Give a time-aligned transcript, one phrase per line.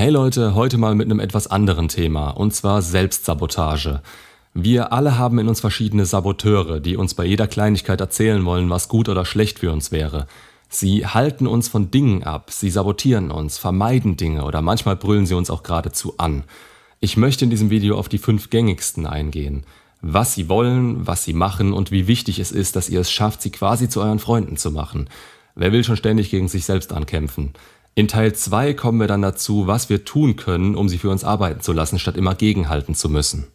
[0.00, 4.00] Hey Leute, heute mal mit einem etwas anderen Thema, und zwar Selbstsabotage.
[4.54, 8.88] Wir alle haben in uns verschiedene Saboteure, die uns bei jeder Kleinigkeit erzählen wollen, was
[8.88, 10.26] gut oder schlecht für uns wäre.
[10.70, 15.34] Sie halten uns von Dingen ab, sie sabotieren uns, vermeiden Dinge oder manchmal brüllen sie
[15.34, 16.44] uns auch geradezu an.
[17.00, 19.64] Ich möchte in diesem Video auf die fünf gängigsten eingehen.
[20.00, 23.42] Was sie wollen, was sie machen und wie wichtig es ist, dass ihr es schafft,
[23.42, 25.10] sie quasi zu euren Freunden zu machen.
[25.56, 27.52] Wer will schon ständig gegen sich selbst ankämpfen?
[27.94, 31.24] In Teil 2 kommen wir dann dazu, was wir tun können, um sie für uns
[31.24, 33.48] arbeiten zu lassen, statt immer gegenhalten zu müssen.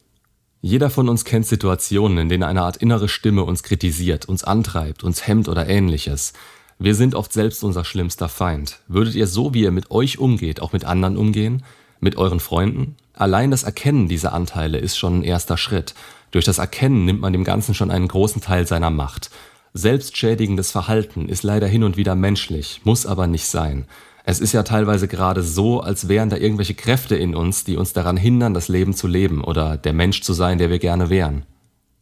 [0.61, 5.03] Jeder von uns kennt Situationen, in denen eine Art innere Stimme uns kritisiert, uns antreibt,
[5.03, 6.33] uns hemmt oder ähnliches.
[6.79, 8.79] Wir sind oft selbst unser schlimmster Feind.
[8.87, 11.63] Würdet ihr so, wie ihr mit euch umgeht, auch mit anderen umgehen?
[11.99, 12.97] Mit euren Freunden?
[13.13, 15.95] Allein das Erkennen dieser Anteile ist schon ein erster Schritt.
[16.31, 19.29] Durch das Erkennen nimmt man dem Ganzen schon einen großen Teil seiner Macht.
[19.73, 23.85] Selbstschädigendes Verhalten ist leider hin und wieder menschlich, muss aber nicht sein.
[24.27, 27.93] Es ist ja teilweise gerade so, als wären da irgendwelche Kräfte in uns, die uns
[27.93, 31.45] daran hindern, das Leben zu leben oder der Mensch zu sein, der wir gerne wären.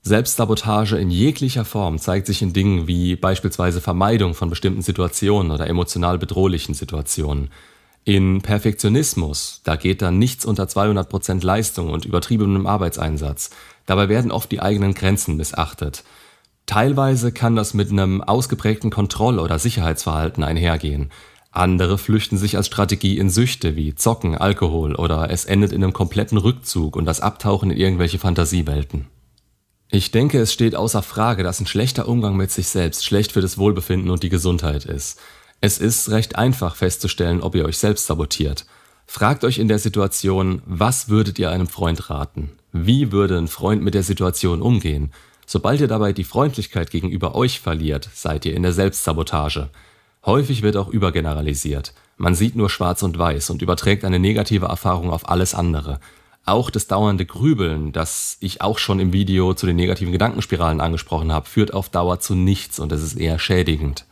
[0.04, 5.68] Selbstsabotage in jeglicher Form zeigt sich in Dingen wie beispielsweise Vermeidung von bestimmten Situationen oder
[5.68, 7.50] emotional bedrohlichen Situationen.
[8.06, 13.50] In Perfektionismus, da geht dann nichts unter 200% Leistung und übertriebenem Arbeitseinsatz.
[13.86, 16.06] Dabei werden oft die eigenen Grenzen missachtet.
[16.66, 21.12] Teilweise kann das mit einem ausgeprägten Kontroll- oder Sicherheitsverhalten einhergehen.
[21.54, 25.94] Andere flüchten sich als Strategie in Süchte wie Zocken, Alkohol oder es endet in einem
[25.94, 29.06] kompletten Rückzug und das Abtauchen in irgendwelche Fantasiewelten.
[29.92, 33.42] Ich denke, es steht außer Frage, dass ein schlechter Umgang mit sich selbst schlecht für
[33.42, 35.20] das Wohlbefinden und die Gesundheit ist.
[35.62, 38.66] Es ist recht einfach festzustellen, ob ihr euch selbst sabotiert.
[39.06, 42.50] Fragt euch in der Situation, was würdet ihr einem Freund raten?
[42.72, 45.14] Wie würde ein Freund mit der Situation umgehen?
[45.46, 49.70] Sobald ihr dabei die Freundlichkeit gegenüber euch verliert, seid ihr in der Selbstsabotage.
[50.26, 51.94] Häufig wird auch übergeneralisiert.
[52.18, 56.00] Man sieht nur schwarz und weiß und überträgt eine negative Erfahrung auf alles andere.
[56.46, 61.32] Auch das dauernde Grübeln, das ich auch schon im Video zu den negativen Gedankenspiralen angesprochen
[61.32, 64.06] habe, führt auf Dauer zu nichts und es ist eher schädigend.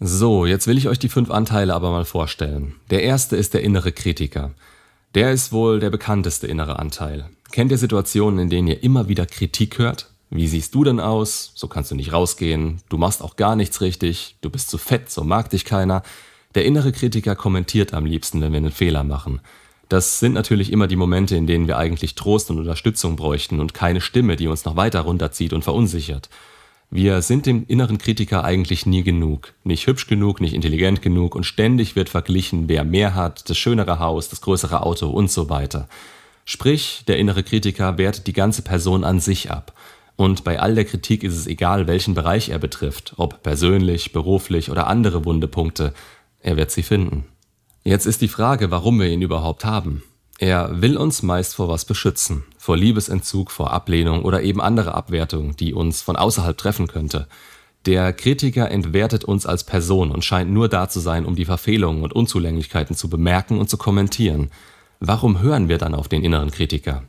[0.00, 2.74] So, jetzt will ich euch die fünf Anteile aber mal vorstellen.
[2.90, 4.50] Der erste ist der innere Kritiker.
[5.14, 7.30] Der ist wohl der bekannteste innere Anteil.
[7.52, 10.11] Kennt ihr Situationen, in denen ihr immer wieder Kritik hört?
[10.34, 11.52] Wie siehst du denn aus?
[11.54, 12.80] So kannst du nicht rausgehen.
[12.88, 14.36] Du machst auch gar nichts richtig.
[14.40, 16.02] Du bist zu fett, so mag dich keiner.
[16.54, 19.40] Der innere Kritiker kommentiert am liebsten, wenn wir einen Fehler machen.
[19.90, 23.74] Das sind natürlich immer die Momente, in denen wir eigentlich Trost und Unterstützung bräuchten und
[23.74, 26.30] keine Stimme, die uns noch weiter runterzieht und verunsichert.
[26.90, 29.52] Wir sind dem inneren Kritiker eigentlich nie genug.
[29.64, 33.98] Nicht hübsch genug, nicht intelligent genug und ständig wird verglichen, wer mehr hat, das schönere
[33.98, 35.88] Haus, das größere Auto und so weiter.
[36.46, 39.74] Sprich, der innere Kritiker wertet die ganze Person an sich ab.
[40.16, 44.70] Und bei all der Kritik ist es egal, welchen Bereich er betrifft, ob persönlich, beruflich
[44.70, 45.94] oder andere Wundepunkte,
[46.40, 47.24] er wird sie finden.
[47.84, 50.02] Jetzt ist die Frage, warum wir ihn überhaupt haben.
[50.38, 55.56] Er will uns meist vor was beschützen, vor Liebesentzug, vor Ablehnung oder eben andere Abwertung,
[55.56, 57.28] die uns von außerhalb treffen könnte.
[57.86, 62.02] Der Kritiker entwertet uns als Person und scheint nur da zu sein, um die Verfehlungen
[62.02, 64.50] und Unzulänglichkeiten zu bemerken und zu kommentieren.
[65.00, 67.02] Warum hören wir dann auf den inneren Kritiker?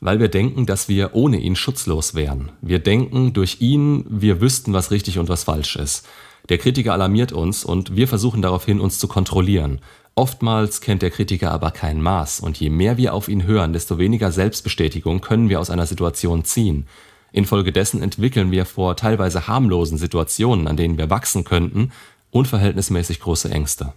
[0.00, 2.52] Weil wir denken, dass wir ohne ihn schutzlos wären.
[2.62, 6.06] Wir denken, durch ihn wir wüssten, was richtig und was falsch ist.
[6.48, 9.80] Der Kritiker alarmiert uns und wir versuchen daraufhin, uns zu kontrollieren.
[10.14, 13.98] Oftmals kennt der Kritiker aber kein Maß und je mehr wir auf ihn hören, desto
[13.98, 16.86] weniger Selbstbestätigung können wir aus einer Situation ziehen.
[17.32, 21.92] Infolgedessen entwickeln wir vor teilweise harmlosen Situationen, an denen wir wachsen könnten,
[22.30, 23.92] unverhältnismäßig große Ängste.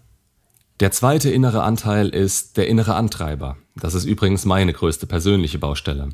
[0.82, 3.56] Der zweite innere Anteil ist der innere Antreiber.
[3.76, 6.10] Das ist übrigens meine größte persönliche Baustelle.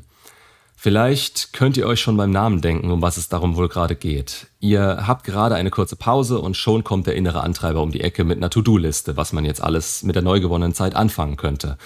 [0.76, 4.48] Vielleicht könnt ihr euch schon beim Namen denken, um was es darum wohl gerade geht.
[4.60, 8.24] Ihr habt gerade eine kurze Pause und schon kommt der innere Antreiber um die Ecke
[8.24, 11.78] mit einer To-Do-Liste, was man jetzt alles mit der neu gewonnenen Zeit anfangen könnte.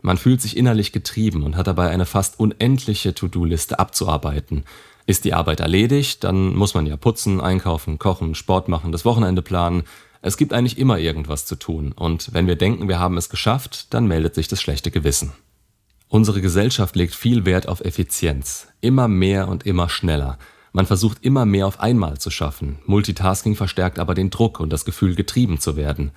[0.00, 4.62] Man fühlt sich innerlich getrieben und hat dabei eine fast unendliche To-Do-Liste abzuarbeiten.
[5.06, 9.42] Ist die Arbeit erledigt, dann muss man ja putzen, einkaufen, kochen, Sport machen, das Wochenende
[9.42, 9.82] planen,
[10.20, 13.92] es gibt eigentlich immer irgendwas zu tun und wenn wir denken, wir haben es geschafft,
[13.94, 15.32] dann meldet sich das schlechte Gewissen.
[16.08, 20.38] Unsere Gesellschaft legt viel Wert auf Effizienz, immer mehr und immer schneller.
[20.72, 22.78] Man versucht immer mehr auf einmal zu schaffen.
[22.86, 26.12] Multitasking verstärkt aber den Druck und das Gefühl, getrieben zu werden.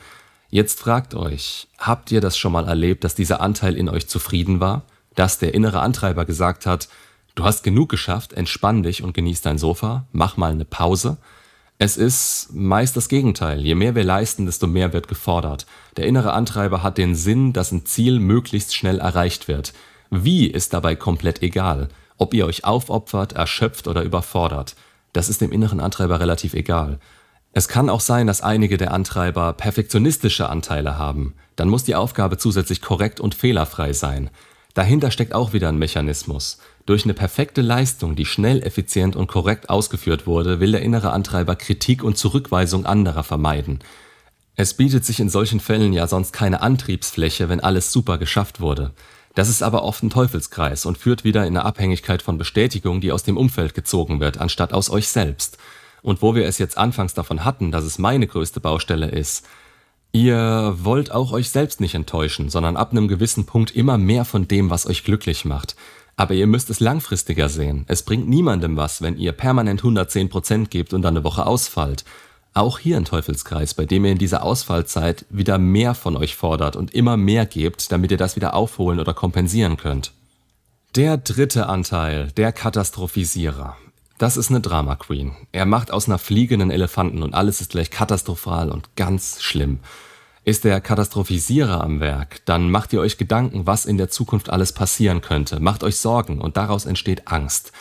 [0.49, 4.59] Jetzt fragt euch, habt ihr das schon mal erlebt, dass dieser Anteil in euch zufrieden
[4.59, 4.83] war?
[5.15, 6.89] Dass der innere Antreiber gesagt hat,
[7.35, 11.17] du hast genug geschafft, entspann dich und genieß dein Sofa, mach mal eine Pause?
[11.83, 13.59] Es ist meist das Gegenteil.
[13.59, 15.65] Je mehr wir leisten, desto mehr wird gefordert.
[15.97, 19.73] Der innere Antreiber hat den Sinn, dass ein Ziel möglichst schnell erreicht wird.
[20.11, 21.87] Wie ist dabei komplett egal.
[22.19, 24.75] Ob ihr euch aufopfert, erschöpft oder überfordert.
[25.11, 26.99] Das ist dem inneren Antreiber relativ egal.
[27.51, 31.33] Es kann auch sein, dass einige der Antreiber perfektionistische Anteile haben.
[31.55, 34.29] Dann muss die Aufgabe zusätzlich korrekt und fehlerfrei sein.
[34.73, 36.59] Dahinter steckt auch wieder ein Mechanismus.
[36.85, 41.55] Durch eine perfekte Leistung, die schnell, effizient und korrekt ausgeführt wurde, will der innere Antreiber
[41.55, 43.79] Kritik und Zurückweisung anderer vermeiden.
[44.55, 48.93] Es bietet sich in solchen Fällen ja sonst keine Antriebsfläche, wenn alles super geschafft wurde.
[49.35, 53.11] Das ist aber oft ein Teufelskreis und führt wieder in eine Abhängigkeit von Bestätigung, die
[53.11, 55.57] aus dem Umfeld gezogen wird, anstatt aus euch selbst.
[56.01, 59.47] Und wo wir es jetzt anfangs davon hatten, dass es meine größte Baustelle ist,
[60.11, 64.47] ihr wollt auch euch selbst nicht enttäuschen, sondern ab einem gewissen Punkt immer mehr von
[64.47, 65.75] dem, was euch glücklich macht.
[66.17, 67.85] Aber ihr müsst es langfristiger sehen.
[67.87, 72.05] Es bringt niemandem was, wenn ihr permanent 110% gebt und dann eine Woche ausfallt.
[72.53, 76.75] Auch hier ein Teufelskreis, bei dem ihr in dieser Ausfallzeit wieder mehr von euch fordert
[76.75, 80.11] und immer mehr gebt, damit ihr das wieder aufholen oder kompensieren könnt.
[80.95, 83.77] Der dritte Anteil, der Katastrophisierer.
[84.21, 85.31] Das ist eine Drama Queen.
[85.51, 89.79] Er macht aus einer fliegenden Elefanten und alles ist gleich katastrophal und ganz schlimm.
[90.43, 94.73] Ist der Katastrophisierer am Werk, dann macht ihr euch Gedanken, was in der Zukunft alles
[94.73, 97.71] passieren könnte, macht euch Sorgen und daraus entsteht Angst.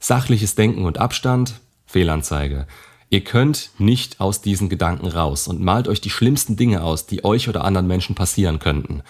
[0.00, 2.66] Sachliches Denken und Abstand, Fehlanzeige.
[3.10, 7.22] Ihr könnt nicht aus diesen Gedanken raus und malt euch die schlimmsten Dinge aus, die
[7.22, 9.02] euch oder anderen Menschen passieren könnten.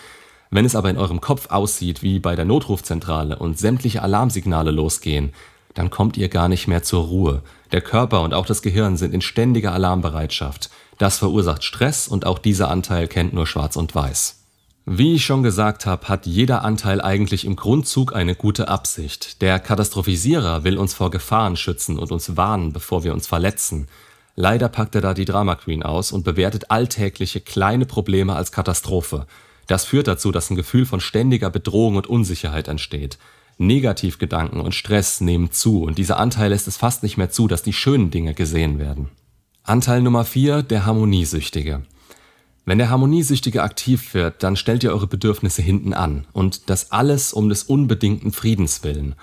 [0.50, 5.32] Wenn es aber in eurem Kopf aussieht wie bei der Notrufzentrale und sämtliche Alarmsignale losgehen,
[5.74, 7.42] dann kommt ihr gar nicht mehr zur Ruhe.
[7.72, 10.70] Der Körper und auch das Gehirn sind in ständiger Alarmbereitschaft.
[10.98, 14.38] Das verursacht Stress und auch dieser Anteil kennt nur Schwarz und Weiß.
[14.84, 19.40] Wie ich schon gesagt habe, hat jeder Anteil eigentlich im Grundzug eine gute Absicht.
[19.40, 23.86] Der Katastrophisierer will uns vor Gefahren schützen und uns warnen, bevor wir uns verletzen.
[24.34, 29.26] Leider packt er da die Drama Queen aus und bewertet alltägliche kleine Probleme als Katastrophe.
[29.68, 33.18] Das führt dazu, dass ein Gefühl von ständiger Bedrohung und Unsicherheit entsteht.
[33.66, 37.62] Negativgedanken und Stress nehmen zu und dieser Anteil lässt es fast nicht mehr zu, dass
[37.62, 39.08] die schönen Dinge gesehen werden.
[39.62, 41.82] Anteil Nummer 4, der Harmoniesüchtige.
[42.64, 47.32] Wenn der Harmoniesüchtige aktiv wird, dann stellt ihr eure Bedürfnisse hinten an und das alles
[47.32, 49.14] um des unbedingten Friedens willen.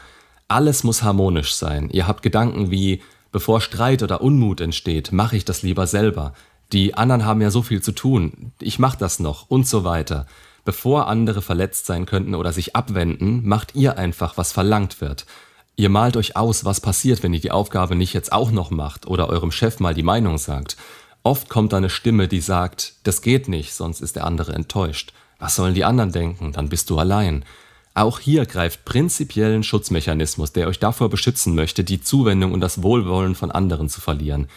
[0.47, 1.89] Alles muss harmonisch sein.
[1.89, 3.01] Ihr habt Gedanken wie,
[3.31, 6.33] bevor Streit oder Unmut entsteht, mache ich das lieber selber.
[6.74, 10.25] Die anderen haben ja so viel zu tun, ich mach das noch und so weiter.
[10.69, 15.25] Bevor andere verletzt sein könnten oder sich abwenden, macht ihr einfach, was verlangt wird.
[15.75, 19.07] Ihr malt euch aus, was passiert, wenn ihr die Aufgabe nicht jetzt auch noch macht
[19.07, 20.77] oder eurem Chef mal die Meinung sagt.
[21.24, 25.12] Oft kommt da eine Stimme, die sagt, das geht nicht, sonst ist der andere enttäuscht.
[25.39, 26.51] Was sollen die anderen denken?
[26.51, 27.45] Dann bist du allein.
[27.95, 32.83] Auch hier greift prinzipiell ein Schutzmechanismus, der euch davor beschützen möchte, die Zuwendung und das
[32.83, 34.50] Wohlwollen von anderen zu verlieren.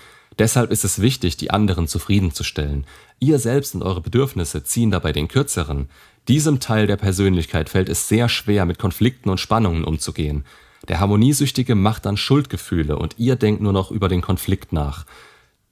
[0.42, 2.84] Deshalb ist es wichtig, die anderen zufriedenzustellen.
[3.20, 5.88] Ihr selbst und eure Bedürfnisse ziehen dabei den kürzeren.
[6.26, 10.44] Diesem Teil der Persönlichkeit fällt es sehr schwer, mit Konflikten und Spannungen umzugehen.
[10.88, 15.06] Der Harmoniesüchtige macht dann Schuldgefühle und ihr denkt nur noch über den Konflikt nach.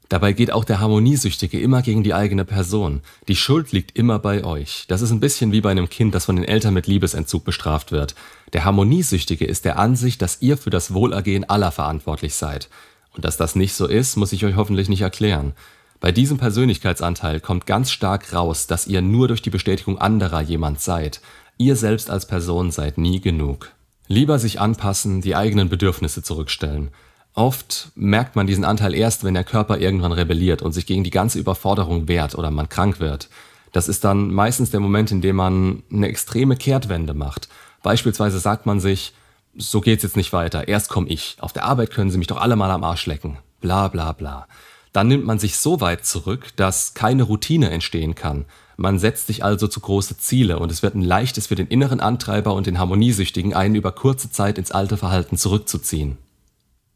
[0.08, 3.00] Dabei geht auch der Harmoniesüchtige immer gegen die eigene Person.
[3.26, 4.84] Die Schuld liegt immer bei euch.
[4.87, 7.90] Das ist ein bisschen wie bei einem Kind, das von den Eltern mit Liebesentzug bestraft
[7.90, 8.14] wird.
[8.52, 12.69] Der Harmoniesüchtige ist der Ansicht, dass ihr für das Wohlergehen aller verantwortlich seid.
[13.14, 15.54] Und dass das nicht so ist, muss ich euch hoffentlich nicht erklären.
[16.00, 20.80] Bei diesem Persönlichkeitsanteil kommt ganz stark raus, dass ihr nur durch die Bestätigung anderer jemand
[20.80, 21.20] seid.
[21.58, 23.72] Ihr selbst als Person seid nie genug.
[24.08, 26.90] Lieber sich anpassen, die eigenen Bedürfnisse zurückstellen.
[27.34, 31.10] Oft merkt man diesen Anteil erst, wenn der Körper irgendwann rebelliert und sich gegen die
[31.10, 33.28] ganze Überforderung wehrt oder man krank wird.
[33.72, 37.49] Das ist dann meistens der Moment, in dem man eine extreme Kehrtwende macht.
[37.82, 39.12] Beispielsweise sagt man sich,
[39.57, 40.69] so geht's jetzt nicht weiter.
[40.69, 41.37] Erst komme ich.
[41.40, 43.38] Auf der Arbeit können sie mich doch alle mal am Arsch lecken.
[43.61, 44.47] Bla bla bla.
[44.92, 48.47] Dann nimmt man sich so weit zurück, dass keine Routine entstehen kann.
[48.76, 52.00] Man setzt sich also zu große Ziele und es wird ein leichtes für den inneren
[52.00, 56.16] Antreiber und den Harmoniesüchtigen, einen über kurze Zeit ins alte Verhalten zurückzuziehen.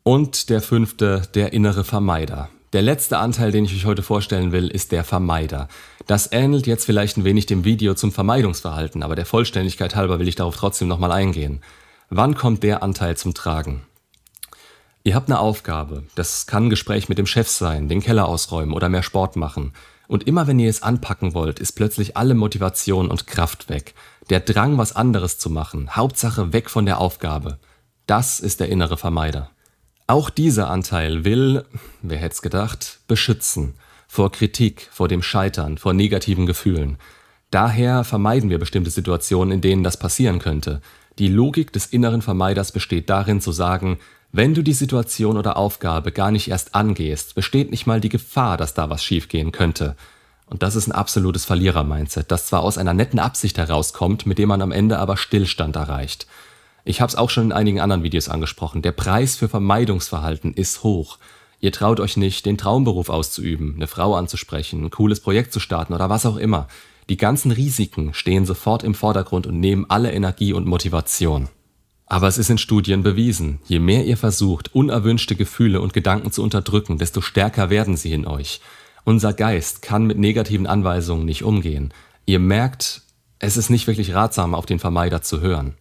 [0.03, 2.49] Und der fünfte, der innere Vermeider.
[2.73, 5.69] Der letzte Anteil, den ich euch heute vorstellen will, ist der Vermeider.
[6.07, 10.27] Das ähnelt jetzt vielleicht ein wenig dem Video zum Vermeidungsverhalten, aber der Vollständigkeit halber will
[10.27, 11.61] ich darauf trotzdem nochmal eingehen.
[12.11, 13.83] Wann kommt der Anteil zum Tragen?
[15.05, 16.05] Ihr habt eine Aufgabe.
[16.15, 19.73] Das kann ein Gespräch mit dem Chef sein, den Keller ausräumen oder mehr Sport machen.
[20.07, 23.95] Und immer wenn ihr es anpacken wollt, ist plötzlich alle Motivation und Kraft weg.
[24.29, 25.97] Der Drang, was anderes zu machen.
[25.97, 27.59] Hauptsache weg von der Aufgabe.
[28.07, 29.51] Das ist der innere Vermeider.
[30.07, 31.65] Auch dieser Anteil will,
[32.03, 33.75] wer hätte es gedacht, beschützen.
[34.07, 36.99] Vor Kritik, vor dem Scheitern, vor negativen Gefühlen.
[37.55, 40.81] Daher vermeiden wir bestimmte Situationen, in denen das passieren könnte.
[41.21, 44.01] Die Logik des inneren Vermeiders besteht darin zu sagen,
[44.33, 48.57] wenn du die Situation oder Aufgabe gar nicht erst angehst, besteht nicht mal die Gefahr,
[48.57, 49.95] dass da was schiefgehen könnte.
[50.47, 54.49] Und das ist ein absolutes Verlierer-Mindset, das zwar aus einer netten Absicht herauskommt, mit dem
[54.49, 56.27] man am Ende aber Stillstand erreicht.
[56.85, 58.83] Ich habe es auch schon in einigen anderen Videos angesprochen.
[58.83, 61.19] Der Preis für Vermeidungsverhalten ist hoch.
[61.61, 65.95] Ihr traut euch nicht, den Traumberuf auszuüben, eine Frau anzusprechen, ein cooles Projekt zu starten
[65.95, 66.67] oder was auch immer.
[67.09, 71.49] Die ganzen Risiken stehen sofort im Vordergrund und nehmen alle Energie und Motivation.
[72.07, 76.43] Aber es ist in Studien bewiesen, je mehr ihr versucht, unerwünschte Gefühle und Gedanken zu
[76.43, 78.61] unterdrücken, desto stärker werden sie in euch.
[79.05, 81.93] Unser Geist kann mit negativen Anweisungen nicht umgehen.
[82.25, 83.03] Ihr merkt,
[83.39, 85.75] es ist nicht wirklich ratsam, auf den Vermeider zu hören.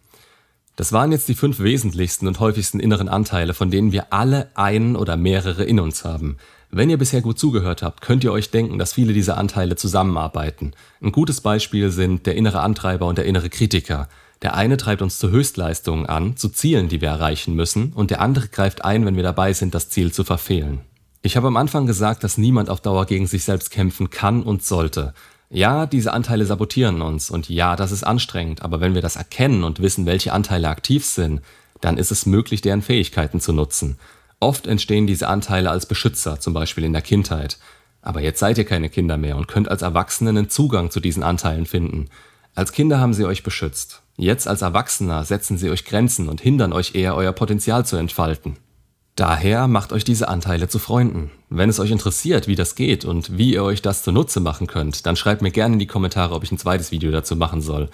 [0.76, 4.96] Das waren jetzt die fünf wesentlichsten und häufigsten inneren Anteile, von denen wir alle einen
[4.96, 6.36] oder mehrere in uns haben.
[6.76, 10.72] Wenn ihr bisher gut zugehört habt, könnt ihr euch denken, dass viele dieser Anteile zusammenarbeiten.
[11.00, 14.08] Ein gutes Beispiel sind der innere Antreiber und der innere Kritiker.
[14.42, 18.20] Der eine treibt uns zu Höchstleistungen an, zu Zielen, die wir erreichen müssen, und der
[18.20, 20.80] andere greift ein, wenn wir dabei sind, das Ziel zu verfehlen.
[21.22, 24.64] Ich habe am Anfang gesagt, dass niemand auf Dauer gegen sich selbst kämpfen kann und
[24.64, 25.14] sollte.
[25.50, 29.62] Ja, diese Anteile sabotieren uns und ja, das ist anstrengend, aber wenn wir das erkennen
[29.62, 31.40] und wissen, welche Anteile aktiv sind,
[31.80, 33.96] dann ist es möglich, deren Fähigkeiten zu nutzen.
[34.44, 37.56] Oft entstehen diese Anteile als Beschützer, zum Beispiel in der Kindheit.
[38.02, 41.22] Aber jetzt seid ihr keine Kinder mehr und könnt als Erwachsene einen Zugang zu diesen
[41.22, 42.10] Anteilen finden.
[42.54, 44.02] Als Kinder haben sie euch beschützt.
[44.18, 48.58] Jetzt als Erwachsener setzen sie euch Grenzen und hindern euch eher, euer Potenzial zu entfalten.
[49.16, 51.30] Daher macht euch diese Anteile zu Freunden.
[51.48, 55.06] Wenn es euch interessiert, wie das geht und wie ihr euch das zunutze machen könnt,
[55.06, 57.88] dann schreibt mir gerne in die Kommentare, ob ich ein zweites Video dazu machen soll.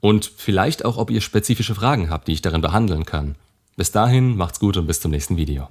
[0.00, 3.36] Und vielleicht auch, ob ihr spezifische Fragen habt, die ich darin behandeln kann.
[3.76, 5.68] Bis dahin, macht's gut und bis zum nächsten Video.